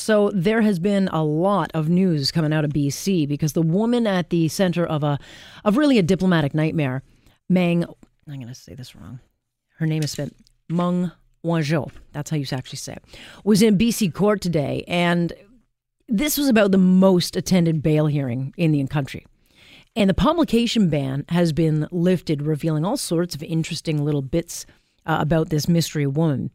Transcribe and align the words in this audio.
So 0.00 0.30
there 0.34 0.62
has 0.62 0.78
been 0.78 1.08
a 1.08 1.22
lot 1.22 1.70
of 1.74 1.88
news 1.88 2.32
coming 2.32 2.52
out 2.52 2.64
of 2.64 2.72
BC 2.72 3.28
because 3.28 3.52
the 3.52 3.62
woman 3.62 4.06
at 4.06 4.30
the 4.30 4.48
center 4.48 4.84
of 4.84 5.04
a 5.04 5.18
of 5.64 5.76
really 5.76 5.98
a 5.98 6.02
diplomatic 6.02 6.54
nightmare, 6.54 7.02
Meng 7.48 7.84
I'm 7.84 8.34
going 8.36 8.48
to 8.48 8.54
say 8.54 8.74
this 8.74 8.96
wrong. 8.96 9.20
Her 9.78 9.86
name 9.86 10.02
is 10.02 10.12
spelled 10.12 10.32
Meng 10.68 11.10
Wanzhou. 11.44 11.90
That's 12.12 12.30
how 12.30 12.36
you 12.36 12.46
actually 12.50 12.78
say 12.78 12.94
it. 12.94 13.04
Was 13.44 13.60
in 13.60 13.76
BC 13.76 14.14
court 14.14 14.40
today 14.40 14.84
and 14.88 15.32
this 16.08 16.38
was 16.38 16.48
about 16.48 16.72
the 16.72 16.78
most 16.78 17.36
attended 17.36 17.82
bail 17.82 18.06
hearing 18.06 18.54
in 18.56 18.72
the 18.72 18.84
country. 18.86 19.26
And 19.94 20.08
the 20.08 20.14
publication 20.14 20.88
ban 20.88 21.24
has 21.28 21.52
been 21.52 21.86
lifted, 21.90 22.42
revealing 22.42 22.84
all 22.84 22.96
sorts 22.96 23.34
of 23.34 23.42
interesting 23.42 24.04
little 24.04 24.22
bits 24.22 24.64
uh, 25.04 25.18
about 25.20 25.50
this 25.50 25.68
mystery 25.68 26.06
woman. 26.06 26.50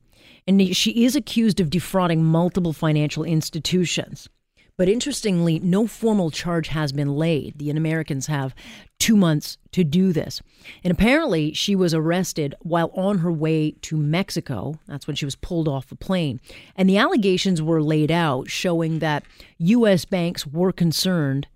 And 0.48 0.76
she 0.76 1.06
is 1.06 1.16
accused 1.16 1.60
of 1.60 1.70
defrauding 1.70 2.24
multiple 2.24 2.74
financial 2.74 3.24
institutions. 3.24 4.30
But 4.78 4.90
interestingly, 4.90 5.60
no 5.60 5.88
formal 5.88 6.32
charge 6.32 6.68
has 6.68 6.92
been 6.92 7.16
laid. 7.16 7.58
The 7.58 7.70
Americans 7.70 8.28
have 8.28 8.54
two 9.00 9.16
months 9.16 9.58
to 9.72 9.86
do 9.86 10.12
this. 10.12 10.42
And 10.84 10.92
apparently, 10.92 11.54
she 11.54 11.76
was 11.76 11.94
arrested 11.94 12.56
while 12.60 12.92
on 12.94 13.20
her 13.20 13.32
way 13.32 13.72
to 13.84 13.96
Mexico. 13.96 14.78
That's 14.86 15.08
when 15.08 15.16
she 15.16 15.26
was 15.26 15.36
pulled 15.36 15.70
off 15.70 15.88
the 15.88 15.96
plane. 15.96 16.42
And 16.76 16.90
the 16.90 16.98
allegations 16.98 17.62
were 17.62 17.82
laid 17.82 18.12
out 18.12 18.50
showing 18.50 19.00
that 19.00 19.24
U.S. 19.60 20.04
banks 20.04 20.46
were 20.46 20.74
concerned 20.74 21.48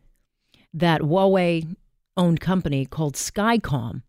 that 0.74 1.02
Huawei 1.02 1.76
owned 2.16 2.40
company 2.40 2.86
called 2.86 3.16
Skycom, 3.16 4.03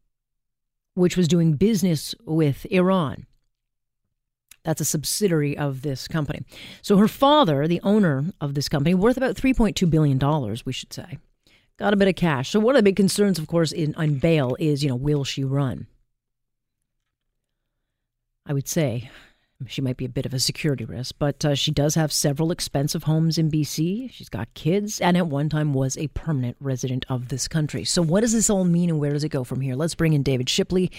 which 0.94 1.16
was 1.16 1.26
doing 1.26 1.54
business 1.54 2.14
with 2.26 2.64
Iran. 2.70 3.26
That's 4.64 4.80
a 4.80 4.84
subsidiary 4.84 5.56
of 5.56 5.82
this 5.82 6.06
company. 6.06 6.42
So 6.82 6.98
her 6.98 7.08
father, 7.08 7.66
the 7.66 7.80
owner 7.82 8.26
of 8.40 8.54
this 8.54 8.68
company, 8.68 8.94
worth 8.94 9.16
about 9.16 9.36
$3.2 9.36 9.88
billion, 9.88 10.18
we 10.64 10.72
should 10.72 10.92
say, 10.92 11.18
got 11.78 11.94
a 11.94 11.96
bit 11.96 12.08
of 12.08 12.16
cash. 12.16 12.50
So 12.50 12.60
one 12.60 12.76
of 12.76 12.80
the 12.80 12.84
big 12.84 12.96
concerns, 12.96 13.38
of 13.38 13.46
course, 13.46 13.72
in 13.72 13.94
on 13.94 14.16
bail 14.16 14.56
is, 14.58 14.84
you 14.84 14.90
know, 14.90 14.96
will 14.96 15.24
she 15.24 15.44
run? 15.44 15.86
I 18.44 18.52
would 18.52 18.68
say 18.68 19.10
she 19.66 19.82
might 19.82 19.96
be 19.96 20.04
a 20.04 20.08
bit 20.08 20.26
of 20.26 20.32
a 20.32 20.38
security 20.38 20.84
risk, 20.84 21.14
but 21.18 21.44
uh, 21.44 21.54
she 21.54 21.70
does 21.70 21.94
have 21.94 22.12
several 22.12 22.50
expensive 22.50 23.04
homes 23.04 23.38
in 23.38 23.50
BC. 23.50 24.10
She's 24.10 24.28
got 24.28 24.52
kids, 24.54 25.00
and 25.00 25.16
at 25.16 25.26
one 25.26 25.48
time 25.48 25.74
was 25.74 25.98
a 25.98 26.08
permanent 26.08 26.56
resident 26.60 27.04
of 27.08 27.28
this 27.28 27.46
country. 27.46 27.84
So, 27.84 28.02
what 28.02 28.20
does 28.20 28.32
this 28.32 28.48
all 28.48 28.64
mean, 28.64 28.88
and 28.88 28.98
where 28.98 29.12
does 29.12 29.24
it 29.24 29.28
go 29.28 29.44
from 29.44 29.60
here? 29.60 29.74
Let's 29.74 29.94
bring 29.94 30.12
in 30.12 30.22
David 30.22 30.48
Shipley. 30.48 30.90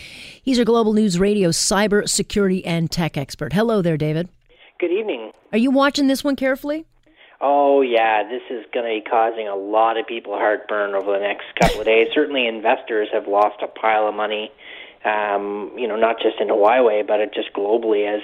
He's 0.43 0.59
our 0.59 0.65
Global 0.65 0.93
News 0.93 1.19
Radio 1.19 1.49
cyber 1.49 2.07
security 2.07 2.63
and 2.65 2.91
tech 2.91 3.17
expert. 3.17 3.53
Hello 3.53 3.81
there, 3.81 3.97
David. 3.97 4.29
Good 4.79 4.91
evening. 4.91 5.31
Are 5.51 5.57
you 5.57 5.71
watching 5.71 6.07
this 6.07 6.23
one 6.23 6.35
carefully? 6.35 6.85
Oh, 7.43 7.81
yeah, 7.81 8.21
this 8.29 8.43
is 8.51 8.65
going 8.71 8.85
to 8.85 9.03
be 9.03 9.09
causing 9.09 9.47
a 9.47 9.55
lot 9.55 9.97
of 9.97 10.05
people 10.05 10.33
heartburn 10.33 10.93
over 10.93 11.11
the 11.13 11.19
next 11.19 11.45
couple 11.59 11.79
of 11.79 11.87
days. 11.87 12.09
Certainly, 12.13 12.47
investors 12.47 13.07
have 13.11 13.27
lost 13.27 13.63
a 13.63 13.67
pile 13.67 14.07
of 14.07 14.13
money 14.13 14.51
um, 15.05 15.71
you 15.75 15.87
know, 15.87 15.95
not 15.95 16.17
just 16.21 16.39
in 16.39 16.47
Huawei, 16.47 17.05
but 17.05 17.19
just 17.33 17.53
globally 17.53 18.07
as 18.07 18.21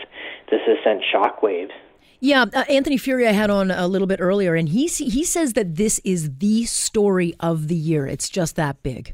this 0.49 0.61
has 0.67 0.77
sent 0.83 1.03
shockwaves. 1.13 1.71
Yeah, 2.19 2.45
uh, 2.53 2.63
Anthony 2.69 2.97
Furey 2.97 3.27
I 3.27 3.31
had 3.31 3.49
on 3.49 3.69
a 3.69 3.87
little 3.87 4.07
bit 4.07 4.19
earlier, 4.19 4.55
and 4.55 4.69
he 4.69 4.87
he 4.87 5.23
says 5.23 5.53
that 5.53 5.75
this 5.75 5.99
is 6.03 6.37
the 6.37 6.65
story 6.65 7.35
of 7.39 7.67
the 7.67 7.75
year. 7.75 8.07
It's 8.07 8.29
just 8.29 8.55
that 8.55 8.81
big. 8.81 9.13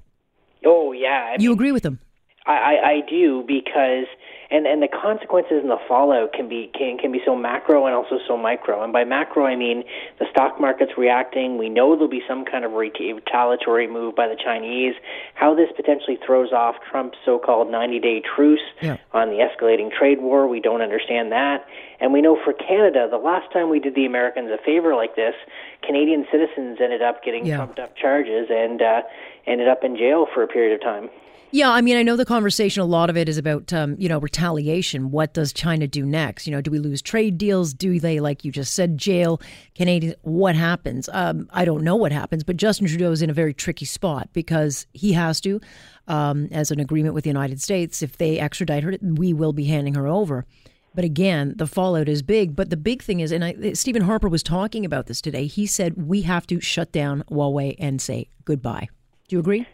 Oh 0.65 0.93
yeah, 0.93 1.31
I 1.31 1.35
you 1.39 1.49
mean, 1.49 1.57
agree 1.57 1.71
with 1.73 1.85
him? 1.85 1.99
I, 2.45 2.51
I, 2.51 2.89
I 2.89 3.01
do 3.09 3.43
because 3.47 4.07
and 4.51 4.65
and 4.65 4.81
the 4.81 4.87
consequences 4.87 5.61
and 5.61 5.69
the 5.69 5.79
fallout 5.87 6.33
can 6.33 6.47
be 6.47 6.69
can 6.77 6.97
can 6.97 7.11
be 7.11 7.21
so 7.25 7.35
macro 7.35 7.85
and 7.85 7.95
also 7.95 8.19
so 8.27 8.37
micro. 8.37 8.83
And 8.83 8.93
by 8.93 9.03
macro, 9.03 9.45
I 9.45 9.55
mean 9.55 9.83
the 10.19 10.25
stock 10.31 10.59
market's 10.59 10.93
reacting. 10.97 11.57
We 11.57 11.69
know 11.69 11.95
there'll 11.95 12.07
be 12.07 12.23
some 12.27 12.45
kind 12.45 12.65
of 12.65 12.73
retaliatory 12.73 13.87
move 13.87 14.15
by 14.15 14.27
the 14.27 14.35
Chinese. 14.35 14.95
How 15.35 15.55
this 15.55 15.69
potentially 15.75 16.17
throws 16.25 16.51
off 16.51 16.75
Trump's 16.89 17.17
so-called 17.25 17.67
90-day 17.67 18.23
truce 18.35 18.61
yeah. 18.81 18.97
on 19.13 19.29
the 19.29 19.37
escalating 19.37 19.91
trade 19.91 20.21
war, 20.21 20.47
we 20.47 20.59
don't 20.59 20.81
understand 20.81 21.31
that. 21.31 21.65
And 21.99 22.11
we 22.11 22.21
know 22.21 22.37
for 22.43 22.53
Canada, 22.53 23.07
the 23.09 23.17
last 23.17 23.51
time 23.51 23.69
we 23.69 23.79
did 23.79 23.95
the 23.95 24.05
Americans 24.05 24.49
a 24.51 24.57
favor 24.63 24.95
like 24.95 25.15
this, 25.15 25.35
Canadian 25.81 26.25
citizens 26.31 26.79
ended 26.81 27.01
up 27.01 27.23
getting 27.23 27.45
yeah. 27.45 27.57
trumped 27.57 27.79
up 27.79 27.95
charges 27.95 28.47
and 28.49 28.81
uh, 28.81 29.01
ended 29.47 29.67
up 29.67 29.83
in 29.83 29.95
jail 29.95 30.27
for 30.33 30.43
a 30.43 30.47
period 30.47 30.73
of 30.73 30.81
time. 30.81 31.09
Yeah, 31.53 31.69
I 31.69 31.81
mean, 31.81 31.97
I 31.97 32.01
know 32.01 32.15
the 32.15 32.25
conversation. 32.25 32.81
A 32.81 32.85
lot 32.85 33.11
of 33.11 33.15
it 33.15 33.29
is 33.29 33.37
about, 33.37 33.71
um, 33.71 33.95
you 33.99 34.09
know, 34.09 34.17
retaliation. 34.17 35.11
What 35.11 35.35
does 35.35 35.53
China 35.53 35.85
do 35.85 36.03
next? 36.03 36.47
You 36.47 36.51
know, 36.51 36.61
do 36.61 36.71
we 36.71 36.79
lose 36.79 36.99
trade 36.99 37.37
deals? 37.37 37.75
Do 37.75 37.99
they, 37.99 38.19
like 38.19 38.43
you 38.43 38.51
just 38.51 38.73
said, 38.73 38.97
jail 38.97 39.39
Canadians? 39.75 40.15
What 40.23 40.55
happens? 40.55 41.09
Um, 41.13 41.47
I 41.53 41.63
don't 41.63 41.83
know 41.83 41.95
what 41.95 42.11
happens, 42.11 42.43
but 42.43 42.57
Justin 42.57 42.87
Trudeau 42.87 43.11
is 43.11 43.21
in 43.21 43.29
a 43.29 43.33
very 43.33 43.53
tricky 43.53 43.85
spot 43.85 44.29
because 44.33 44.87
he 44.93 45.13
has 45.13 45.39
to, 45.41 45.61
um, 46.07 46.47
as 46.51 46.71
an 46.71 46.79
agreement 46.79 47.13
with 47.13 47.23
the 47.23 47.29
United 47.29 47.61
States, 47.61 48.01
if 48.01 48.17
they 48.17 48.39
extradite 48.39 48.81
her, 48.81 48.97
we 49.03 49.31
will 49.31 49.53
be 49.53 49.65
handing 49.65 49.93
her 49.93 50.07
over. 50.07 50.47
But 50.95 51.05
again, 51.05 51.53
the 51.55 51.67
fallout 51.67 52.09
is 52.09 52.23
big. 52.23 52.55
But 52.55 52.71
the 52.71 52.77
big 52.77 53.03
thing 53.03 53.19
is, 53.19 53.31
and 53.31 53.45
I, 53.45 53.73
Stephen 53.73 54.01
Harper 54.01 54.27
was 54.27 54.41
talking 54.41 54.85
about 54.85 55.05
this 55.05 55.21
today. 55.21 55.45
He 55.45 55.67
said 55.67 56.07
we 56.07 56.23
have 56.23 56.47
to 56.47 56.59
shut 56.59 56.91
down 56.91 57.23
Huawei 57.29 57.75
and 57.77 58.01
say 58.01 58.29
goodbye. 58.43 58.89
Do 59.27 59.35
you 59.35 59.39
agree? 59.39 59.67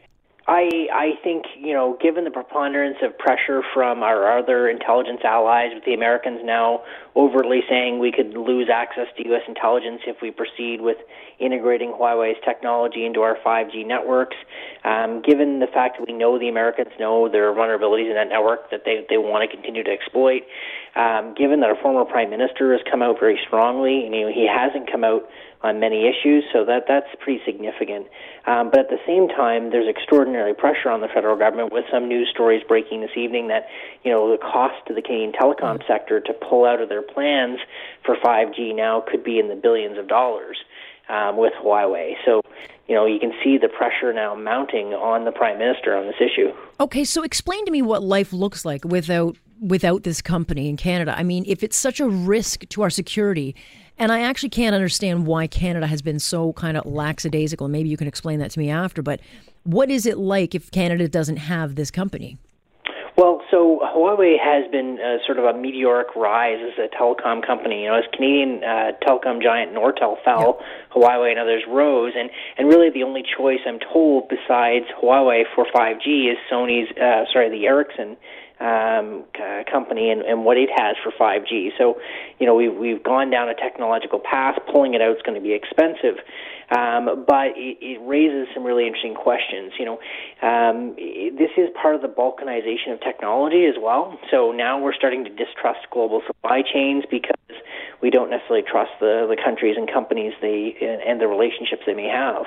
I 0.49 0.89
I 0.91 1.11
think 1.23 1.45
you 1.55 1.73
know, 1.73 1.95
given 2.01 2.23
the 2.23 2.31
preponderance 2.31 2.97
of 3.03 3.15
pressure 3.19 3.61
from 3.71 4.01
our 4.01 4.39
other 4.39 4.67
intelligence 4.67 5.21
allies, 5.23 5.69
with 5.75 5.85
the 5.85 5.93
Americans 5.93 6.41
now 6.43 6.81
overtly 7.15 7.59
saying 7.69 7.99
we 7.99 8.11
could 8.11 8.33
lose 8.33 8.67
access 8.73 9.05
to 9.17 9.27
U.S. 9.29 9.43
intelligence 9.47 10.01
if 10.07 10.17
we 10.23 10.31
proceed 10.31 10.81
with 10.81 10.97
integrating 11.37 11.93
Huawei's 11.93 12.41
technology 12.43 13.05
into 13.05 13.21
our 13.21 13.37
5G 13.45 13.85
networks. 13.85 14.37
Um, 14.83 15.21
given 15.21 15.59
the 15.59 15.67
fact 15.67 15.99
that 15.99 16.07
we 16.07 16.17
know 16.17 16.39
the 16.39 16.49
Americans 16.49 16.97
know 16.99 17.29
there 17.29 17.47
are 17.47 17.53
vulnerabilities 17.53 18.09
in 18.09 18.15
that 18.15 18.29
network 18.29 18.71
that 18.71 18.81
they 18.85 19.05
they 19.07 19.19
want 19.19 19.47
to 19.47 19.55
continue 19.55 19.83
to 19.83 19.91
exploit. 19.91 20.41
Um, 20.95 21.35
given 21.35 21.59
that 21.59 21.69
our 21.69 21.79
former 21.81 22.03
prime 22.03 22.29
minister 22.29 22.73
has 22.73 22.81
come 22.89 23.01
out 23.01 23.19
very 23.19 23.39
strongly, 23.45 24.05
and 24.05 24.15
you 24.15 24.21
know, 24.21 24.31
he 24.33 24.47
hasn't 24.47 24.91
come 24.91 25.03
out 25.03 25.29
on 25.61 25.79
many 25.79 26.07
issues, 26.07 26.43
so 26.51 26.65
that 26.65 26.85
that's 26.87 27.07
pretty 27.19 27.41
significant. 27.45 28.07
Um, 28.47 28.69
but 28.71 28.79
at 28.79 28.89
the 28.89 28.99
same 29.05 29.27
time, 29.27 29.71
there's 29.71 29.87
extraordinary 29.87 30.53
pressure 30.53 30.89
on 30.89 31.01
the 31.01 31.07
federal 31.07 31.35
government 31.37 31.71
with 31.71 31.85
some 31.91 32.07
news 32.07 32.29
stories 32.33 32.63
breaking 32.67 33.01
this 33.01 33.15
evening 33.15 33.49
that 33.49 33.67
you 34.03 34.11
know 34.11 34.31
the 34.31 34.37
cost 34.37 34.75
to 34.87 34.93
the 34.93 35.01
Canadian 35.01 35.33
telecom 35.33 35.77
mm. 35.77 35.87
sector 35.87 36.19
to 36.19 36.33
pull 36.33 36.65
out 36.65 36.81
of 36.81 36.89
their 36.89 37.01
plans 37.03 37.59
for 38.05 38.15
5G 38.15 38.75
now 38.75 39.03
could 39.05 39.23
be 39.23 39.37
in 39.37 39.49
the 39.49 39.55
billions 39.55 39.97
of 39.97 40.07
dollars 40.07 40.57
um, 41.09 41.37
with 41.37 41.53
Huawei. 41.61 42.13
So 42.25 42.41
you 42.87 42.95
know, 42.95 43.05
you 43.05 43.19
can 43.19 43.31
see 43.43 43.59
the 43.59 43.69
pressure 43.69 44.11
now 44.11 44.33
mounting 44.33 44.95
on 44.95 45.23
the 45.23 45.31
prime 45.31 45.59
minister 45.59 45.95
on 45.95 46.07
this 46.07 46.15
issue. 46.19 46.51
Okay, 46.79 47.03
so 47.03 47.21
explain 47.21 47.63
to 47.65 47.71
me 47.71 47.83
what 47.83 48.01
life 48.01 48.33
looks 48.33 48.65
like 48.65 48.83
without 48.83 49.37
without 49.61 50.03
this 50.03 50.21
company 50.21 50.69
in 50.69 50.77
Canada. 50.77 51.15
I 51.17 51.23
mean, 51.23 51.43
if 51.47 51.63
it's 51.63 51.77
such 51.77 51.99
a 51.99 52.07
risk 52.07 52.67
to 52.69 52.81
our 52.81 52.89
security 52.89 53.55
and 53.99 54.13
I 54.13 54.21
actually 54.21 54.49
can't 54.49 54.73
understand 54.73 55.27
why 55.27 55.45
Canada 55.47 55.85
has 55.85 56.01
been 56.01 56.19
so 56.19 56.53
kind 56.53 56.77
of 56.77 56.85
lackadaisical. 56.85 57.67
Maybe 57.67 57.89
you 57.89 57.97
can 57.97 58.07
explain 58.07 58.39
that 58.39 58.49
to 58.51 58.59
me 58.59 58.69
after. 58.69 59.01
But 59.01 59.19
what 59.63 59.91
is 59.91 60.05
it 60.05 60.17
like 60.17 60.55
if 60.55 60.71
Canada 60.71 61.09
doesn't 61.09 61.35
have 61.35 61.75
this 61.75 61.91
company? 61.91 62.37
Well, 63.17 63.41
so 63.51 63.81
Huawei 63.83 64.39
has 64.39 64.71
been 64.71 64.97
uh, 65.03 65.17
sort 65.25 65.39
of 65.39 65.43
a 65.43 65.53
meteoric 65.53 66.15
rise 66.15 66.59
as 66.63 66.79
a 66.79 66.87
telecom 66.95 67.45
company. 67.45 67.83
You 67.83 67.89
know, 67.89 67.95
as 67.95 68.05
Canadian 68.13 68.63
uh, 68.63 68.91
telecom 69.05 69.43
giant 69.43 69.73
Nortel 69.73 70.15
fell, 70.23 70.59
yeah. 70.61 70.95
Huawei 70.95 71.31
and 71.31 71.37
others 71.37 71.63
rose, 71.67 72.13
and 72.15 72.29
and 72.57 72.69
really 72.69 72.89
the 72.89 73.03
only 73.03 73.23
choice 73.37 73.59
I'm 73.67 73.79
told 73.91 74.29
besides 74.29 74.85
Huawei 75.03 75.43
for 75.53 75.65
5G 75.65 76.31
is 76.31 76.37
Sony's, 76.49 76.89
uh, 76.95 77.25
sorry, 77.33 77.49
the 77.49 77.65
Ericsson 77.65 78.15
um, 78.59 79.23
c- 79.35 79.63
company 79.71 80.09
and, 80.11 80.21
and 80.21 80.45
what 80.45 80.57
it 80.57 80.69
has 80.75 80.95
for 81.03 81.11
5G. 81.11 81.69
So, 81.77 81.95
you 82.39 82.45
know, 82.45 82.55
we've 82.55 82.75
we've 82.75 83.03
gone 83.03 83.29
down 83.29 83.49
a 83.49 83.55
technological 83.55 84.19
path. 84.19 84.59
Pulling 84.71 84.93
it 84.93 85.01
out 85.01 85.15
is 85.15 85.21
going 85.23 85.35
to 85.35 85.43
be 85.43 85.53
expensive. 85.53 86.19
Um, 86.69 87.25
but 87.25 87.57
it, 87.57 87.77
it 87.81 87.99
raises 88.05 88.47
some 88.53 88.63
really 88.63 88.85
interesting 88.85 89.15
questions. 89.15 89.73
You 89.79 89.85
know, 89.85 89.99
um, 90.41 90.95
this 90.95 91.49
is 91.57 91.69
part 91.81 91.95
of 91.95 92.01
the 92.01 92.07
balkanization 92.07 92.93
of 92.93 93.01
technology 93.01 93.65
as 93.65 93.75
well. 93.81 94.19
So 94.29 94.51
now 94.51 94.79
we're 94.79 94.93
starting 94.93 95.23
to 95.23 95.31
distrust 95.31 95.89
global 95.91 96.21
supply 96.27 96.61
chains 96.61 97.05
because 97.09 97.33
we 98.01 98.09
don't 98.09 98.29
necessarily 98.29 98.65
trust 98.69 98.91
the, 98.99 99.25
the 99.27 99.37
countries 99.41 99.75
and 99.77 99.91
companies 99.91 100.33
they 100.41 100.77
and 100.79 101.19
the 101.19 101.27
relationships 101.27 101.83
they 101.85 101.93
may 101.93 102.07
have. 102.07 102.45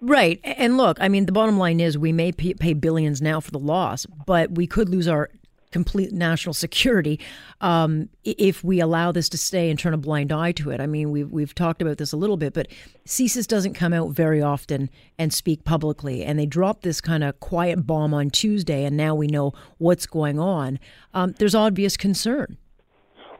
Right. 0.00 0.40
And 0.42 0.76
look, 0.76 0.98
I 1.00 1.08
mean, 1.08 1.26
the 1.26 1.32
bottom 1.32 1.58
line 1.58 1.78
is 1.78 1.96
we 1.96 2.12
may 2.12 2.32
pay 2.32 2.72
billions 2.72 3.22
now 3.22 3.40
for 3.40 3.50
the 3.50 3.58
loss, 3.58 4.04
but 4.26 4.52
we 4.52 4.66
could 4.66 4.88
lose 4.88 5.06
our 5.06 5.30
complete 5.72 6.12
national 6.12 6.52
security 6.64 7.18
um, 7.60 8.08
if 8.24 8.62
we 8.62 8.78
allow 8.80 9.10
this 9.10 9.28
to 9.30 9.38
stay 9.38 9.70
and 9.70 9.78
turn 9.78 9.94
a 9.94 9.98
blind 9.98 10.30
eye 10.30 10.52
to 10.52 10.70
it. 10.70 10.80
I 10.80 10.86
mean, 10.86 11.10
we've 11.10 11.30
we've 11.30 11.54
talked 11.54 11.82
about 11.82 11.98
this 11.98 12.12
a 12.12 12.16
little 12.16 12.36
bit, 12.36 12.52
but 12.52 12.68
CSIS 13.06 13.46
doesn't 13.46 13.74
come 13.74 13.92
out 13.92 14.10
very 14.10 14.40
often 14.40 14.90
and 15.18 15.32
speak 15.32 15.64
publicly, 15.64 16.24
and 16.24 16.38
they 16.38 16.46
dropped 16.46 16.82
this 16.82 17.00
kind 17.00 17.24
of 17.24 17.40
quiet 17.40 17.86
bomb 17.86 18.14
on 18.14 18.30
Tuesday, 18.30 18.84
and 18.84 18.96
now 18.96 19.14
we 19.14 19.26
know 19.26 19.52
what's 19.78 20.06
going 20.06 20.38
on. 20.38 20.78
Um, 21.14 21.32
there's 21.38 21.54
obvious 21.54 21.96
concern. 21.96 22.58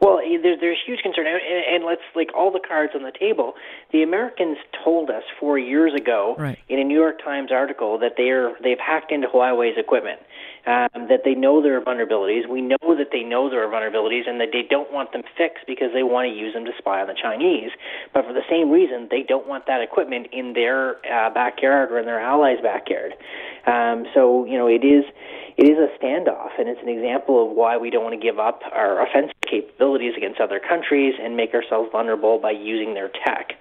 Well, 0.03 0.19
eh, 0.19 0.37
there's 0.41 0.59
there's 0.59 0.79
huge 0.85 0.99
concern, 1.01 1.25
and, 1.27 1.39
and 1.75 1.85
let's 1.85 2.01
like 2.13 2.29
all 2.35 2.51
the 2.51 2.59
cards 2.59 2.91
on 2.93 3.03
the 3.03 3.11
table. 3.17 3.53
The 3.91 4.03
Americans 4.03 4.57
told 4.83 5.09
us 5.09 5.23
four 5.39 5.57
years 5.57 5.93
ago 5.93 6.35
right. 6.37 6.59
in 6.67 6.79
a 6.79 6.83
New 6.83 6.99
York 6.99 7.23
Times 7.23 7.51
article 7.51 7.97
that 7.99 8.13
they're 8.17 8.53
they've 8.61 8.79
hacked 8.79 9.11
into 9.11 9.27
Huawei's 9.27 9.77
equipment, 9.77 10.19
um, 10.65 11.07
that 11.09 11.21
they 11.25 11.35
know 11.35 11.61
there 11.61 11.77
are 11.77 11.81
vulnerabilities. 11.81 12.47
We 12.47 12.61
know 12.61 12.77
that 12.83 13.09
they 13.11 13.23
know 13.23 13.49
there 13.49 13.63
are 13.63 13.71
vulnerabilities, 13.71 14.27
and 14.27 14.39
that 14.39 14.49
they 14.51 14.63
don't 14.63 14.91
want 14.91 15.11
them 15.11 15.23
fixed 15.37 15.65
because 15.67 15.89
they 15.93 16.03
want 16.03 16.31
to 16.31 16.33
use 16.33 16.53
them 16.53 16.65
to 16.65 16.71
spy 16.77 17.01
on 17.01 17.07
the 17.07 17.17
Chinese. 17.19 17.71
But 18.13 18.25
for 18.25 18.33
the 18.33 18.45
same 18.49 18.71
reason, 18.71 19.07
they 19.11 19.23
don't 19.23 19.47
want 19.47 19.65
that 19.67 19.81
equipment 19.81 20.27
in 20.31 20.53
their 20.53 20.97
uh, 21.05 21.29
backyard 21.33 21.91
or 21.91 21.99
in 21.99 22.05
their 22.05 22.19
allies' 22.19 22.61
backyard. 22.61 23.13
Um, 23.67 24.05
so 24.13 24.45
you 24.45 24.57
know 24.57 24.67
it 24.67 24.83
is 24.83 25.03
it 25.57 25.69
is 25.69 25.77
a 25.77 25.91
standoff, 26.01 26.57
and 26.57 26.67
it's 26.67 26.81
an 26.81 26.89
example 26.89 27.43
of 27.43 27.55
why 27.55 27.77
we 27.77 27.89
don't 27.89 28.03
want 28.03 28.19
to 28.19 28.21
give 28.21 28.39
up 28.39 28.61
our 28.71 29.05
offensive 29.05 29.35
capabilities 29.45 30.13
against 30.17 30.39
other 30.39 30.59
countries 30.59 31.13
and 31.21 31.37
make 31.37 31.53
ourselves 31.53 31.89
vulnerable 31.91 32.39
by 32.39 32.51
using 32.51 32.93
their 32.93 33.09
tech. 33.23 33.53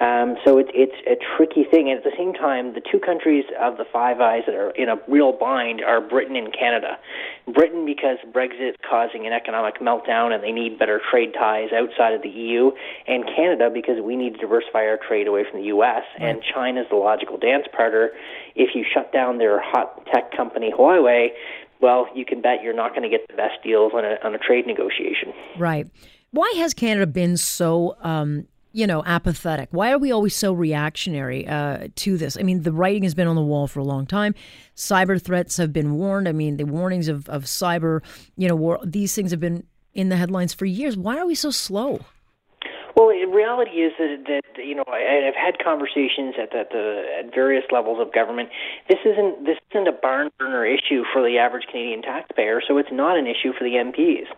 Um, 0.00 0.36
so 0.44 0.58
it, 0.58 0.66
it's 0.74 0.96
a 1.06 1.16
tricky 1.36 1.64
thing, 1.64 1.88
and 1.88 1.96
at 1.96 2.04
the 2.04 2.12
same 2.16 2.34
time, 2.34 2.74
the 2.74 2.82
two 2.82 3.00
countries 3.00 3.44
of 3.58 3.78
the 3.78 3.84
Five 3.90 4.20
Eyes 4.20 4.42
that 4.46 4.54
are 4.54 4.70
in 4.70 4.88
a 4.88 4.96
real 5.08 5.32
bind 5.32 5.80
are 5.82 6.00
Britain 6.00 6.36
and 6.36 6.52
Canada. 6.52 6.98
Britain 7.52 7.86
because 7.86 8.18
Brexit 8.30 8.70
is 8.70 8.76
causing 8.88 9.26
an 9.26 9.32
economic 9.32 9.80
meltdown, 9.80 10.34
and 10.34 10.44
they 10.44 10.52
need 10.52 10.78
better 10.78 11.00
trade 11.10 11.32
ties 11.32 11.70
outside 11.72 12.12
of 12.12 12.22
the 12.22 12.28
EU, 12.28 12.72
and 13.06 13.24
Canada 13.24 13.70
because 13.72 13.96
we 14.02 14.16
need 14.16 14.34
to 14.34 14.40
diversify 14.40 14.84
our 14.84 14.98
trade 14.98 15.26
away 15.26 15.44
from 15.50 15.60
the 15.60 15.66
U.S. 15.68 16.02
Right. 16.20 16.28
And 16.28 16.42
China 16.42 16.82
is 16.82 16.86
the 16.90 16.96
logical 16.96 17.38
dance 17.38 17.66
partner. 17.74 18.10
If 18.54 18.74
you 18.74 18.84
shut 18.84 19.12
down 19.12 19.38
their 19.38 19.60
hot 19.62 20.04
tech 20.12 20.36
company 20.36 20.72
Huawei, 20.76 21.28
well, 21.80 22.08
you 22.14 22.24
can 22.24 22.40
bet 22.40 22.62
you're 22.62 22.76
not 22.76 22.90
going 22.90 23.02
to 23.02 23.08
get 23.08 23.26
the 23.28 23.34
best 23.34 23.62
deals 23.62 23.92
on 23.94 24.04
a, 24.04 24.16
on 24.24 24.34
a 24.34 24.38
trade 24.38 24.66
negotiation. 24.66 25.32
Right. 25.58 25.86
Why 26.30 26.52
has 26.56 26.74
Canada 26.74 27.06
been 27.06 27.36
so, 27.36 27.96
um, 28.00 28.46
you 28.76 28.86
know, 28.86 29.02
apathetic? 29.06 29.70
Why 29.70 29.90
are 29.90 29.96
we 29.96 30.12
always 30.12 30.36
so 30.36 30.52
reactionary 30.52 31.48
uh, 31.48 31.88
to 31.94 32.18
this? 32.18 32.36
I 32.38 32.42
mean, 32.42 32.62
the 32.62 32.72
writing 32.72 33.04
has 33.04 33.14
been 33.14 33.26
on 33.26 33.34
the 33.34 33.40
wall 33.40 33.66
for 33.66 33.80
a 33.80 33.84
long 33.84 34.04
time. 34.04 34.34
Cyber 34.76 35.20
threats 35.20 35.56
have 35.56 35.72
been 35.72 35.94
warned. 35.94 36.28
I 36.28 36.32
mean, 36.32 36.58
the 36.58 36.64
warnings 36.64 37.08
of, 37.08 37.26
of 37.30 37.44
cyber, 37.44 38.02
you 38.36 38.46
know, 38.46 38.54
war, 38.54 38.78
these 38.84 39.14
things 39.14 39.30
have 39.30 39.40
been 39.40 39.64
in 39.94 40.10
the 40.10 40.16
headlines 40.16 40.52
for 40.52 40.66
years. 40.66 40.94
Why 40.94 41.16
are 41.16 41.26
we 41.26 41.34
so 41.34 41.50
slow? 41.50 42.00
The 43.26 43.34
reality 43.34 43.82
is 43.82 43.92
that, 43.98 44.22
that 44.30 44.62
you 44.62 44.76
know 44.76 44.84
I, 44.86 45.26
I've 45.26 45.34
had 45.34 45.58
conversations 45.58 46.38
at 46.40 46.50
the, 46.54 46.62
the 46.70 46.84
at 47.18 47.34
various 47.34 47.64
levels 47.72 47.98
of 48.00 48.14
government. 48.14 48.50
This 48.88 49.00
isn't 49.04 49.44
this 49.44 49.58
isn't 49.72 49.88
a 49.88 49.92
barn 49.92 50.30
burner 50.38 50.64
issue 50.64 51.02
for 51.12 51.22
the 51.22 51.36
average 51.36 51.66
Canadian 51.66 52.02
taxpayer, 52.02 52.62
so 52.62 52.78
it's 52.78 52.92
not 52.92 53.18
an 53.18 53.26
issue 53.26 53.50
for 53.58 53.64
the 53.64 53.82
MPs, 53.82 54.30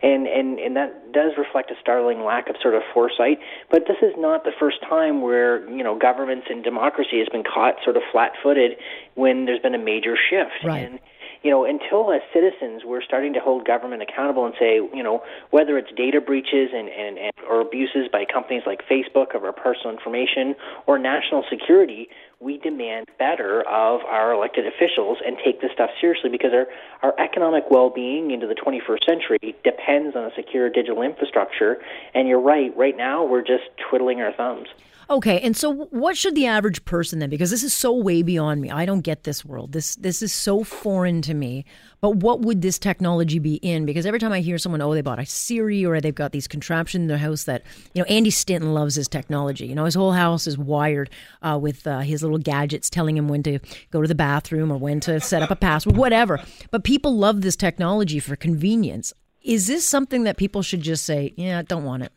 and 0.00 0.28
and 0.28 0.60
and 0.60 0.76
that 0.76 1.12
does 1.12 1.32
reflect 1.36 1.72
a 1.72 1.74
startling 1.80 2.22
lack 2.22 2.48
of 2.48 2.54
sort 2.62 2.74
of 2.74 2.82
foresight. 2.94 3.40
But 3.68 3.88
this 3.88 3.98
is 4.00 4.14
not 4.16 4.44
the 4.44 4.52
first 4.60 4.78
time 4.88 5.22
where 5.22 5.68
you 5.68 5.82
know 5.82 5.98
governments 5.98 6.46
and 6.48 6.62
democracy 6.62 7.18
has 7.18 7.28
been 7.28 7.42
caught 7.42 7.82
sort 7.82 7.96
of 7.96 8.02
flat-footed 8.12 8.78
when 9.16 9.46
there's 9.46 9.60
been 9.60 9.74
a 9.74 9.82
major 9.82 10.14
shift. 10.14 10.62
Right. 10.62 10.86
And, 10.86 11.00
you 11.42 11.50
know, 11.50 11.64
until 11.64 12.12
as 12.12 12.22
citizens 12.32 12.82
we're 12.84 13.02
starting 13.02 13.32
to 13.34 13.40
hold 13.40 13.66
government 13.66 14.02
accountable 14.02 14.46
and 14.46 14.54
say, 14.58 14.76
you 14.76 15.02
know, 15.02 15.22
whether 15.50 15.78
it's 15.78 15.90
data 15.96 16.20
breaches 16.20 16.70
and, 16.74 16.88
and, 16.88 17.18
and 17.18 17.32
or 17.48 17.60
abuses 17.60 18.08
by 18.10 18.24
companies 18.24 18.62
like 18.66 18.80
Facebook 18.90 19.34
of 19.34 19.44
our 19.44 19.52
personal 19.52 19.94
information 19.94 20.54
or 20.86 20.98
national 20.98 21.44
security, 21.48 22.08
we 22.40 22.58
demand 22.58 23.06
better 23.18 23.60
of 23.62 24.00
our 24.02 24.32
elected 24.32 24.66
officials 24.66 25.18
and 25.24 25.36
take 25.42 25.60
this 25.60 25.70
stuff 25.72 25.90
seriously 26.00 26.28
because 26.30 26.52
our, 26.52 26.66
our 27.02 27.18
economic 27.18 27.64
well-being 27.70 28.30
into 28.30 28.46
the 28.46 28.54
21st 28.54 29.04
century 29.06 29.56
depends 29.64 30.14
on 30.14 30.24
a 30.24 30.30
secure 30.34 30.68
digital 30.68 31.02
infrastructure. 31.02 31.78
And 32.14 32.28
you're 32.28 32.40
right, 32.40 32.76
right 32.76 32.96
now 32.96 33.24
we're 33.24 33.42
just 33.42 33.64
twiddling 33.88 34.20
our 34.20 34.32
thumbs. 34.32 34.68
Okay, 35.08 35.40
and 35.40 35.56
so 35.56 35.70
what 35.70 36.16
should 36.16 36.34
the 36.34 36.46
average 36.46 36.84
person 36.84 37.20
then? 37.20 37.30
Because 37.30 37.50
this 37.50 37.62
is 37.62 37.72
so 37.72 37.92
way 37.92 38.22
beyond 38.22 38.60
me. 38.60 38.70
I 38.70 38.84
don't 38.84 39.02
get 39.02 39.22
this 39.22 39.44
world. 39.44 39.70
This 39.70 39.94
this 39.94 40.20
is 40.20 40.32
so 40.32 40.64
foreign 40.64 41.22
to 41.22 41.32
me. 41.32 41.64
But 42.00 42.16
what 42.16 42.40
would 42.40 42.62
this 42.62 42.78
technology 42.78 43.38
be 43.38 43.54
in? 43.56 43.86
Because 43.86 44.06
every 44.06 44.18
time 44.18 44.32
I 44.32 44.40
hear 44.40 44.58
someone, 44.58 44.82
oh, 44.82 44.94
they 44.94 45.00
bought 45.00 45.18
a 45.18 45.26
Siri 45.26 45.84
or 45.84 46.00
they've 46.00 46.14
got 46.14 46.32
these 46.32 46.46
contraptions 46.46 47.02
in 47.02 47.08
their 47.08 47.18
house 47.18 47.44
that, 47.44 47.62
you 47.94 48.02
know, 48.02 48.06
Andy 48.06 48.30
Stanton 48.30 48.74
loves 48.74 48.94
his 48.94 49.08
technology. 49.08 49.66
You 49.66 49.74
know, 49.74 49.84
his 49.84 49.94
whole 49.94 50.12
house 50.12 50.46
is 50.46 50.58
wired 50.58 51.10
uh, 51.42 51.58
with 51.60 51.86
uh, 51.86 52.00
his 52.00 52.22
little 52.22 52.38
gadgets 52.38 52.90
telling 52.90 53.16
him 53.16 53.28
when 53.28 53.42
to 53.44 53.58
go 53.90 54.02
to 54.02 54.08
the 54.08 54.14
bathroom 54.14 54.70
or 54.70 54.76
when 54.76 55.00
to 55.00 55.20
set 55.20 55.42
up 55.42 55.50
a 55.50 55.56
password, 55.56 55.96
whatever. 55.96 56.40
But 56.70 56.84
people 56.84 57.16
love 57.16 57.40
this 57.40 57.56
technology 57.56 58.18
for 58.18 58.36
convenience. 58.36 59.12
Is 59.42 59.66
this 59.66 59.88
something 59.88 60.24
that 60.24 60.36
people 60.36 60.62
should 60.62 60.82
just 60.82 61.04
say, 61.04 61.32
yeah, 61.36 61.62
don't 61.62 61.84
want 61.84 62.02
it? 62.02 62.12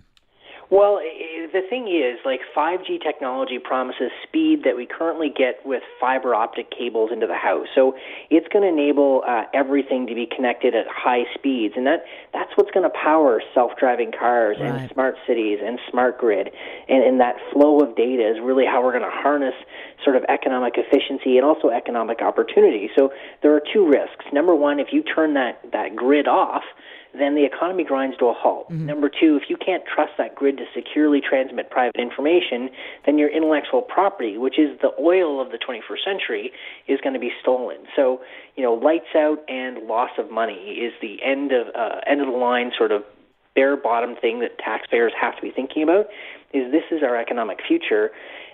Well, 0.72 1.00
the 1.52 1.62
thing 1.70 1.88
is, 1.88 2.20
like 2.26 2.42
5G 2.56 3.02
technology 3.02 3.60
promises 3.60 4.12
speed 4.24 4.64
that 4.64 4.76
we 4.76 4.86
currently 4.86 5.30
get 5.30 5.66
with 5.66 5.84
fiber 6.00 6.36
optic 6.36 6.72
cables 6.72 7.12
into 7.12 7.28
the 7.28 7.36
house. 7.36 7.68
So 7.76 7.96
it's 8.30 8.48
going 8.48 8.64
to 8.64 8.70
enable 8.70 9.24
uh, 9.28 9.44
everything 9.54 10.08
to 10.08 10.16
be 10.16 10.26
connected 10.26 10.76
at 10.76 10.86
high 10.88 11.24
speeds, 11.34 11.76
and 11.78 11.86
that 11.88 12.06
that's 12.34 12.52
what's 12.56 12.72
going 12.72 12.90
to 12.90 12.96
power 12.98 13.42
self-driving 13.54 14.12
cars 14.18 14.58
right. 14.60 14.70
and 14.70 14.92
smart 14.92 15.16
cities 15.28 15.60
and 15.64 15.80
smart 15.90 16.18
grid. 16.18 16.50
And, 16.88 17.04
and 17.04 17.20
that 17.20 17.36
flow 17.52 17.82
of 17.82 17.96
data 17.96 18.30
is 18.30 18.38
really 18.42 18.66
how 18.66 18.84
we're 18.84 18.98
going 18.98 19.10
to 19.10 19.18
harness 19.18 19.56
sort 20.04 20.16
of 20.16 20.24
economic 20.30 20.76
efficiency 20.78 21.38
and 21.38 21.46
also 21.46 21.70
economic 21.70 22.22
opportunity. 22.22 22.90
So 22.96 23.12
there 23.42 23.54
are 23.56 23.62
two 23.74 23.88
risks. 23.88 24.26
Number 24.34 24.56
one, 24.56 24.80
if 24.80 24.88
you 24.92 25.04
turn 25.04 25.34
that 25.34 25.62
that 25.72 25.96
grid 25.96 26.28
off 26.28 26.64
then 27.18 27.36
the 27.36 27.46
economy 27.46 27.84
grinds 27.84 28.18
to 28.18 28.26
a 28.26 28.34
halt. 28.34 28.70
Mm-hmm. 28.70 28.86
Number 28.86 29.10
two, 29.10 29.40
if 29.42 29.50
you 29.50 29.58
can't 29.58 29.84
trust 29.86 30.14
that 30.18 30.36
grid 30.36 30.58
to 30.58 30.66
securely 30.76 31.22
transmit 31.22 31.70
private 31.70 32.00
information, 32.00 32.70
then 33.06 33.18
your 33.18 33.30
intellectual 33.30 33.82
property, 33.82 34.38
which 34.38 34.60
is 34.60 34.80
the 34.82 34.92
oil 35.00 35.42
of 35.42 35.52
the 35.52 35.58
21st 35.58 36.04
century, 36.06 36.52
is 36.88 37.00
going 37.02 37.14
to 37.14 37.20
be 37.20 37.32
stolen. 37.42 37.78
So, 37.96 38.22
you 38.56 38.64
know, 38.64 38.74
lights 38.74 39.16
out 39.16 39.40
and 39.48 39.88
loss 39.88 40.12
of 40.18 40.30
money 40.30 40.78
is 40.80 40.94
the 41.02 41.18
end 41.24 41.52
of 41.52 41.68
uh, 41.76 42.02
end 42.06 42.22
of 42.22 42.28
the 42.28 42.38
line 42.38 42.72
sort 42.78 42.92
of 42.92 43.04
bare 43.56 43.76
bottom 43.76 44.16
thing 44.16 44.40
that 44.40 44.58
taxpayers 44.60 45.12
have 45.20 45.36
to 45.36 45.42
be 45.42 45.52
thinking 45.52 45.84
about. 45.84 46.06
Is 46.54 46.72
this 46.72 46.84
is 46.92 47.04
our 47.04 47.16
economic 47.16 47.60
future, 47.68 48.12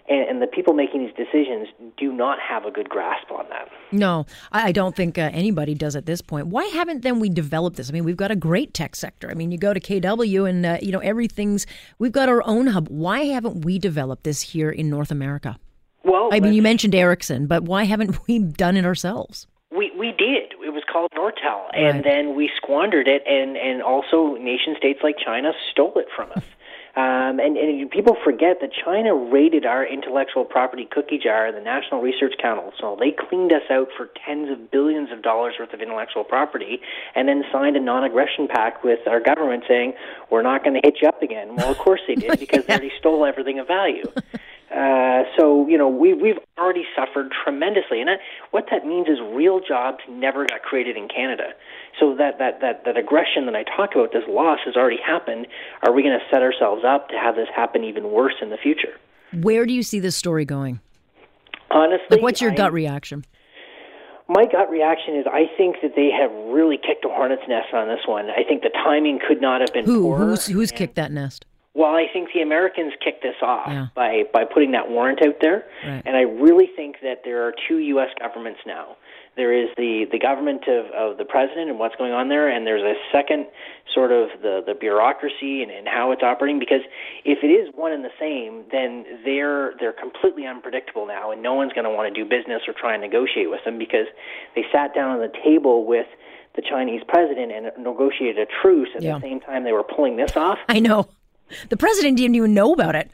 and, 0.07 0.29
and, 0.29 0.41
the 0.41 0.47
people 0.47 0.73
making 0.73 1.05
these 1.05 1.15
decisions 1.15 1.67
do 1.97 2.11
not 2.11 2.37
have 2.39 2.65
a 2.65 2.71
good 2.71 2.89
grasp 2.89 3.31
on 3.31 3.45
that. 3.49 3.69
No, 3.91 4.25
I 4.51 4.71
don't 4.71 4.95
think 4.95 5.17
uh, 5.17 5.29
anybody 5.33 5.73
does 5.73 5.95
at 5.95 6.05
this 6.05 6.21
point. 6.21 6.47
Why 6.47 6.65
haven't 6.65 7.01
then 7.01 7.19
we 7.19 7.29
developed 7.29 7.77
this? 7.77 7.89
I 7.89 7.93
mean, 7.93 8.03
we've 8.03 8.17
got 8.17 8.31
a 8.31 8.35
great 8.35 8.73
tech 8.73 8.95
sector. 8.95 9.29
I 9.31 9.33
mean, 9.33 9.51
you 9.51 9.57
go 9.57 9.73
to 9.73 9.79
KW 9.79 10.49
and 10.49 10.65
uh, 10.65 10.77
you 10.81 10.91
know 10.91 10.99
everything's. 10.99 11.65
We've 11.97 12.11
got 12.11 12.29
our 12.29 12.43
own 12.45 12.67
hub. 12.67 12.87
Why 12.89 13.25
haven't 13.25 13.65
we 13.65 13.79
developed 13.79 14.23
this 14.23 14.41
here 14.41 14.69
in 14.69 14.89
North 14.89 15.11
America? 15.11 15.57
Well, 16.03 16.29
I 16.31 16.39
mean, 16.39 16.53
you 16.53 16.61
mentioned 16.61 16.93
Ericsson, 16.93 17.47
but 17.47 17.63
why 17.63 17.85
haven't 17.85 18.19
we 18.27 18.39
done 18.39 18.77
it 18.77 18.85
ourselves? 18.85 19.47
We 19.71 19.91
we 19.97 20.07
did. 20.07 20.53
It 20.63 20.73
was 20.73 20.83
called 20.91 21.11
Nortel, 21.17 21.69
and 21.73 21.97
right. 21.97 22.03
then 22.03 22.35
we 22.35 22.49
squandered 22.55 23.07
it, 23.07 23.23
and 23.25 23.57
and 23.57 23.81
also 23.81 24.35
nation 24.35 24.75
states 24.77 24.99
like 25.03 25.15
China 25.23 25.51
stole 25.71 25.93
it 25.95 26.07
from 26.15 26.31
us. 26.31 26.43
Um, 26.95 27.39
and, 27.41 27.57
and 27.57 27.91
people 27.91 28.15
forget 28.23 28.61
that 28.61 28.71
China 28.71 29.13
raided 29.13 29.65
our 29.65 29.85
intellectual 29.85 30.45
property 30.45 30.87
cookie 30.89 31.19
jar, 31.21 31.51
the 31.51 31.59
National 31.59 32.01
Research 32.01 32.35
Council. 32.41 32.71
So 32.79 32.95
they 32.97 33.11
cleaned 33.11 33.51
us 33.51 33.63
out 33.69 33.89
for 33.97 34.09
tens 34.25 34.49
of 34.49 34.71
billions 34.71 35.11
of 35.11 35.21
dollars 35.21 35.55
worth 35.59 35.73
of 35.73 35.81
intellectual 35.81 36.23
property, 36.23 36.79
and 37.13 37.27
then 37.27 37.43
signed 37.51 37.75
a 37.75 37.81
non-aggression 37.81 38.47
pact 38.47 38.85
with 38.85 38.99
our 39.07 39.19
government 39.19 39.65
saying 39.67 39.93
we're 40.29 40.41
not 40.41 40.63
going 40.63 40.75
to 40.75 40.81
hit 40.83 40.99
you 41.01 41.07
up 41.09 41.21
again. 41.21 41.55
Well, 41.57 41.69
of 41.69 41.77
course 41.77 42.01
they 42.07 42.15
did 42.15 42.39
because 42.39 42.59
yeah. 42.59 42.67
they 42.67 42.73
already 42.73 42.91
stole 42.97 43.25
everything 43.25 43.59
of 43.59 43.67
value. 43.67 44.05
Uh, 44.75 45.23
so 45.39 45.65
you 45.69 45.77
know 45.77 45.87
we 45.87 46.13
we've 46.13 46.39
already 46.57 46.83
suffered 46.95 47.31
tremendously, 47.31 48.01
and 48.01 48.09
that, 48.09 48.19
what 48.51 48.65
that 48.71 48.85
means 48.85 49.07
is 49.07 49.17
real 49.33 49.61
jobs 49.65 49.99
never 50.09 50.45
got 50.45 50.61
created 50.63 50.97
in 50.97 51.07
Canada. 51.07 51.53
So 51.99 52.13
that 52.17 52.39
that 52.39 52.59
that 52.59 52.83
that 52.83 52.97
aggression 52.97 53.45
that 53.45 53.55
I 53.55 53.63
talk 53.63 53.95
about, 53.95 54.11
this 54.11 54.23
loss 54.27 54.59
has 54.65 54.75
already 54.75 54.99
happened. 55.05 55.47
Are 55.83 55.93
we 55.93 56.03
going 56.03 56.17
to 56.19 56.25
set 56.29 56.41
ourselves 56.41 56.83
up 56.85 57.07
to 57.09 57.15
have 57.15 57.35
this 57.35 57.47
happen 57.55 57.85
even 57.85 58.11
worse 58.11 58.35
in 58.41 58.49
the 58.49 58.57
future? 58.57 58.99
Where 59.33 59.65
do 59.65 59.71
you 59.73 59.81
see 59.81 59.99
this 60.01 60.15
story 60.17 60.43
going? 60.43 60.81
Honestly, 61.71 62.05
Like, 62.09 62.21
what's 62.21 62.41
your 62.41 62.51
I- 62.51 62.55
gut 62.55 62.73
reaction? 62.73 63.25
My 64.27 64.45
gut 64.45 64.69
reaction 64.71 65.15
is 65.15 65.25
I 65.31 65.43
think 65.55 65.77
that 65.83 65.91
they 65.95 66.09
have 66.09 66.31
really 66.51 66.77
kicked 66.77 67.05
a 67.05 67.09
hornet's 67.09 67.43
nest 67.47 67.73
on 67.73 67.87
this 67.87 67.99
one. 68.07 68.29
I 68.31 68.43
think 68.43 68.63
the 68.63 68.71
timing 68.71 69.19
could 69.25 69.39
not 69.39 69.61
have 69.61 69.71
been 69.71 69.85
Who 69.85 70.01
poorer. 70.01 70.17
who's 70.25 70.47
who's 70.47 70.71
kicked 70.71 70.95
that 70.95 71.11
nest? 71.11 71.45
Well, 71.75 71.91
I 71.93 72.05
think 72.11 72.29
the 72.33 72.41
Americans 72.41 72.93
kicked 73.03 73.21
this 73.21 73.35
off 73.41 73.67
Yeah. 73.67 73.87
by 73.93 74.23
by 74.33 74.45
putting 74.45 74.71
that 74.71 74.89
warrant 74.89 75.21
out 75.21 75.35
there, 75.41 75.65
Right. 75.85 76.01
and 76.05 76.15
I 76.15 76.21
really 76.21 76.67
think 76.75 77.01
that 77.03 77.21
there 77.25 77.43
are 77.45 77.53
two 77.67 77.79
U.S. 77.95 78.09
governments 78.19 78.61
now. 78.65 78.95
There 79.35 79.51
is 79.51 79.67
the 79.75 80.05
the 80.09 80.17
government 80.17 80.63
of, 80.69 80.85
of 80.95 81.17
the 81.17 81.25
president 81.25 81.69
and 81.69 81.77
what's 81.77 81.95
going 81.97 82.13
on 82.13 82.29
there, 82.29 82.47
and 82.47 82.65
there's 82.65 82.81
a 82.81 82.95
second 83.11 83.47
sort 83.93 84.13
of 84.13 84.29
the 84.41 84.63
the 84.65 84.73
bureaucracy 84.73 85.61
and, 85.61 85.69
and 85.69 85.85
how 85.85 86.13
it's 86.13 86.23
operating. 86.23 86.59
Because 86.59 86.79
if 87.25 87.39
it 87.43 87.47
is 87.51 87.67
one 87.75 87.91
and 87.91 88.05
the 88.05 88.15
same, 88.17 88.63
then 88.71 89.03
they're 89.25 89.73
they're 89.81 89.91
completely 89.91 90.47
unpredictable 90.47 91.05
now, 91.05 91.31
and 91.31 91.43
no 91.43 91.53
one's 91.53 91.73
going 91.73 91.83
to 91.83 91.91
want 91.91 92.07
to 92.07 92.23
do 92.23 92.23
business 92.27 92.61
or 92.69 92.73
try 92.73 92.93
and 92.93 93.01
negotiate 93.03 93.49
with 93.49 93.65
them 93.65 93.77
because 93.77 94.07
they 94.55 94.63
sat 94.71 94.95
down 94.95 95.09
on 95.11 95.19
the 95.19 95.33
table 95.43 95.83
with 95.83 96.07
the 96.55 96.61
Chinese 96.61 97.01
president 97.05 97.51
and 97.51 97.65
negotiated 97.83 98.47
a 98.47 98.61
truce 98.61 98.87
at 98.95 99.01
Yeah. 99.01 99.15
the 99.15 99.19
same 99.19 99.41
time 99.41 99.65
they 99.65 99.73
were 99.73 99.83
pulling 99.83 100.15
this 100.15 100.37
off. 100.37 100.59
I 100.69 100.79
know. 100.79 101.09
The 101.69 101.77
president 101.77 102.17
didn't 102.17 102.35
even 102.35 102.53
know 102.53 102.73
about 102.73 102.95
it. 102.95 103.09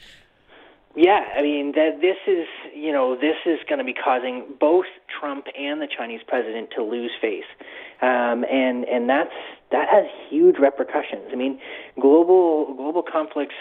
Yeah, 0.95 1.23
I 1.37 1.41
mean 1.41 1.71
that 1.73 2.01
this 2.01 2.17
is 2.27 2.47
you 2.75 2.91
know 2.91 3.15
this 3.15 3.37
is 3.45 3.59
going 3.67 3.79
to 3.79 3.85
be 3.85 3.93
causing 3.93 4.43
both 4.59 4.85
Trump 5.07 5.45
and 5.57 5.81
the 5.81 5.87
Chinese 5.87 6.19
president 6.27 6.69
to 6.75 6.83
lose 6.83 7.11
face, 7.21 7.45
um, 8.01 8.43
and 8.43 8.83
and 8.85 9.09
that's 9.09 9.31
that 9.71 9.87
has 9.89 10.05
huge 10.29 10.57
repercussions. 10.59 11.29
I 11.31 11.35
mean, 11.35 11.61
global 11.99 12.73
global 12.75 13.03
conflicts 13.03 13.55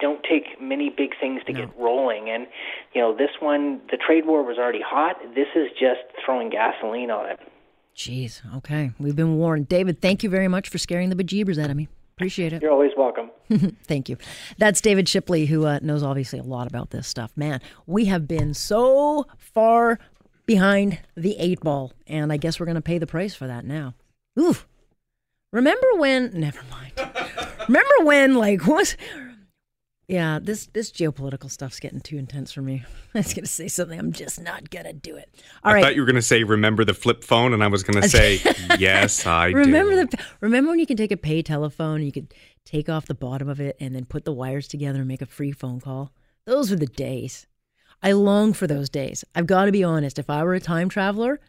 don't 0.00 0.24
take 0.24 0.60
many 0.60 0.90
big 0.90 1.10
things 1.20 1.42
to 1.46 1.52
get 1.52 1.70
rolling, 1.78 2.28
and 2.28 2.48
you 2.94 3.00
know 3.00 3.16
this 3.16 3.30
one, 3.38 3.80
the 3.92 3.96
trade 3.96 4.26
war 4.26 4.42
was 4.42 4.58
already 4.58 4.82
hot. 4.84 5.18
This 5.36 5.48
is 5.54 5.68
just 5.78 6.00
throwing 6.24 6.50
gasoline 6.50 7.12
on 7.12 7.30
it. 7.30 7.38
Jeez. 7.96 8.40
Okay, 8.56 8.90
we've 8.98 9.14
been 9.14 9.36
warned. 9.36 9.68
David, 9.68 10.00
thank 10.00 10.24
you 10.24 10.30
very 10.30 10.48
much 10.48 10.68
for 10.68 10.78
scaring 10.78 11.10
the 11.10 11.16
bejeebers 11.16 11.62
out 11.62 11.70
of 11.70 11.76
me. 11.76 11.86
Appreciate 12.22 12.52
it. 12.52 12.62
You're 12.62 12.70
always 12.70 12.92
welcome. 12.96 13.30
Thank 13.84 14.08
you. 14.08 14.16
That's 14.56 14.80
David 14.80 15.08
Shipley, 15.08 15.46
who 15.46 15.66
uh, 15.66 15.80
knows 15.82 16.04
obviously 16.04 16.38
a 16.38 16.44
lot 16.44 16.68
about 16.68 16.90
this 16.90 17.08
stuff. 17.08 17.32
Man, 17.36 17.60
we 17.86 18.04
have 18.04 18.28
been 18.28 18.54
so 18.54 19.26
far 19.38 19.98
behind 20.46 21.00
the 21.16 21.36
eight 21.38 21.60
ball, 21.60 21.92
and 22.06 22.32
I 22.32 22.36
guess 22.36 22.60
we're 22.60 22.66
going 22.66 22.76
to 22.76 22.80
pay 22.80 22.98
the 22.98 23.06
price 23.08 23.34
for 23.34 23.48
that 23.48 23.64
now. 23.64 23.94
Ooh. 24.38 24.54
Remember 25.52 25.86
when? 25.96 26.30
Never 26.32 26.60
mind. 26.70 26.92
Remember 27.66 27.94
when? 28.04 28.34
Like 28.36 28.62
what? 28.68 28.96
Yeah, 30.08 30.40
this 30.42 30.66
this 30.66 30.90
geopolitical 30.90 31.50
stuff's 31.50 31.78
getting 31.80 32.00
too 32.00 32.18
intense 32.18 32.52
for 32.52 32.60
me. 32.60 32.84
I 33.14 33.18
was 33.18 33.32
going 33.32 33.44
to 33.44 33.50
say 33.50 33.68
something. 33.68 33.98
I'm 33.98 34.12
just 34.12 34.40
not 34.40 34.68
going 34.70 34.84
to 34.84 34.92
do 34.92 35.16
it. 35.16 35.32
All 35.64 35.70
I 35.70 35.74
right. 35.74 35.84
thought 35.84 35.94
you 35.94 36.02
were 36.02 36.06
going 36.06 36.16
to 36.16 36.22
say, 36.22 36.42
remember 36.42 36.84
the 36.84 36.94
flip 36.94 37.22
phone? 37.24 37.54
And 37.54 37.62
I 37.62 37.68
was 37.68 37.82
going 37.82 38.02
to 38.02 38.08
say, 38.08 38.40
yes, 38.78 39.26
I 39.26 39.46
remember 39.46 40.04
do. 40.04 40.06
the 40.08 40.18
remember 40.40 40.70
when 40.70 40.80
you 40.80 40.86
can 40.86 40.96
take 40.96 41.12
a 41.12 41.16
pay 41.16 41.40
telephone, 41.42 42.02
you 42.02 42.12
could 42.12 42.34
take 42.64 42.88
off 42.88 43.06
the 43.06 43.14
bottom 43.14 43.48
of 43.48 43.60
it 43.60 43.76
and 43.80 43.94
then 43.94 44.04
put 44.04 44.24
the 44.24 44.32
wires 44.32 44.68
together 44.68 44.98
and 44.98 45.08
make 45.08 45.22
a 45.22 45.26
free 45.26 45.52
phone 45.52 45.80
call. 45.80 46.12
Those 46.44 46.70
were 46.70 46.76
the 46.76 46.86
days. 46.86 47.46
I 48.02 48.12
long 48.12 48.52
for 48.52 48.66
those 48.66 48.90
days. 48.90 49.24
I've 49.34 49.46
got 49.46 49.66
to 49.66 49.72
be 49.72 49.84
honest. 49.84 50.18
If 50.18 50.28
I 50.28 50.42
were 50.42 50.54
a 50.54 50.60
time 50.60 50.88
traveler, 50.88 51.40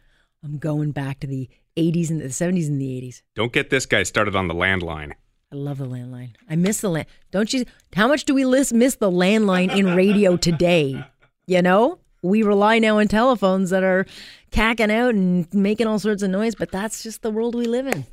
I'm 0.44 0.58
going 0.58 0.92
back 0.92 1.18
to 1.20 1.26
the 1.26 1.48
80s 1.76 2.10
and 2.10 2.20
the 2.20 2.26
70s 2.26 2.68
and 2.68 2.80
the 2.80 3.00
80s. 3.02 3.22
Don't 3.34 3.52
get 3.52 3.70
this 3.70 3.86
guy 3.86 4.04
started 4.04 4.36
on 4.36 4.46
the 4.46 4.54
landline. 4.54 5.12
I 5.54 5.56
love 5.56 5.78
the 5.78 5.86
landline. 5.86 6.30
I 6.50 6.56
miss 6.56 6.80
the 6.80 6.88
land. 6.88 7.06
Don't 7.30 7.52
you? 7.52 7.64
How 7.94 8.08
much 8.08 8.24
do 8.24 8.34
we 8.34 8.44
lis- 8.44 8.72
miss 8.72 8.96
the 8.96 9.08
landline 9.08 9.72
in 9.72 9.94
radio 9.94 10.36
today? 10.36 11.04
You 11.46 11.62
know, 11.62 12.00
we 12.22 12.42
rely 12.42 12.80
now 12.80 12.98
on 12.98 13.06
telephones 13.06 13.70
that 13.70 13.84
are 13.84 14.04
cacking 14.50 14.90
out 14.90 15.14
and 15.14 15.46
making 15.54 15.86
all 15.86 16.00
sorts 16.00 16.24
of 16.24 16.30
noise, 16.30 16.56
but 16.56 16.72
that's 16.72 17.04
just 17.04 17.22
the 17.22 17.30
world 17.30 17.54
we 17.54 17.66
live 17.66 17.86
in. 17.86 18.04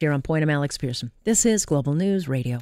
Here 0.00 0.12
on 0.12 0.22
Point, 0.22 0.42
I'm 0.42 0.48
Alex 0.48 0.78
Pierson. 0.78 1.10
This 1.24 1.44
is 1.44 1.66
Global 1.66 1.92
News 1.92 2.26
Radio. 2.26 2.60